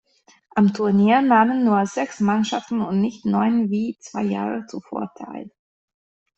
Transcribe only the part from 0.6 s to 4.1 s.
Turnier nahmen nur sechs Mannschaften und nicht neun wie